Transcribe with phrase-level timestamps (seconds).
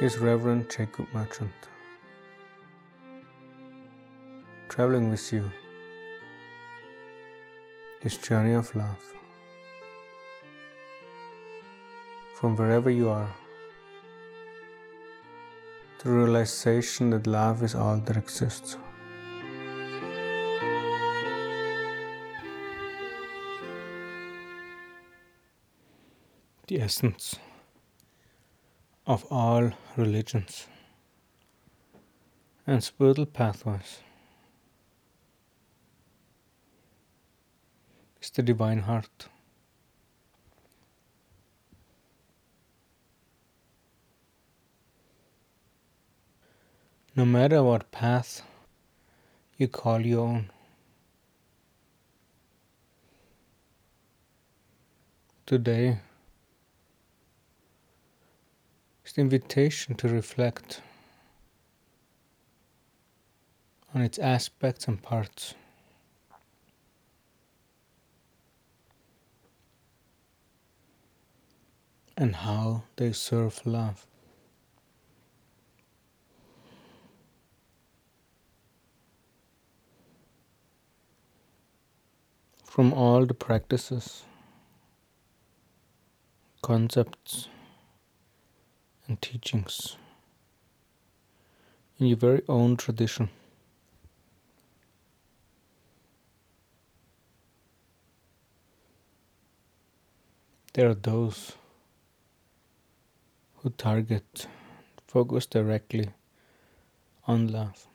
[0.00, 1.50] is Reverend Jacob Merchant.
[4.68, 5.50] Traveling with you,
[8.00, 9.02] this journey of love.
[12.34, 13.34] From wherever you are,
[16.04, 18.76] the realization that love is all that exists.
[26.68, 27.34] The essence
[29.08, 30.66] of all religions
[32.66, 34.00] and spiritual pathways
[38.20, 39.28] is the divine heart.
[47.16, 48.42] No matter what path
[49.56, 50.50] you call your own,
[55.46, 56.00] today
[59.08, 60.82] is invitation to reflect
[63.94, 65.54] on its aspects and parts.
[72.16, 74.04] And how they serve love.
[82.64, 84.24] From all the practices,
[86.60, 87.48] concepts,
[89.08, 89.96] and teachings
[91.98, 93.30] in your very own tradition.
[100.74, 101.52] There are those
[103.56, 104.46] who target,
[105.08, 106.10] focus directly
[107.26, 107.86] on love.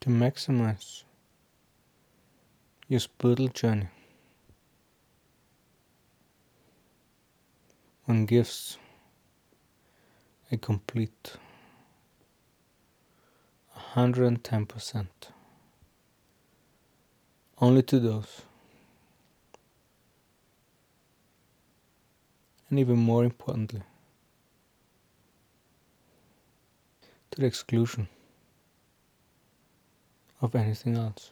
[0.00, 1.05] To maximize
[2.88, 3.88] your spiritual journey.
[8.04, 8.78] One gives
[10.52, 11.32] a complete
[13.96, 15.06] 110%
[17.60, 18.42] only to those.
[22.70, 23.82] And even more importantly,
[27.30, 28.08] to the exclusion
[30.40, 31.30] of anything else.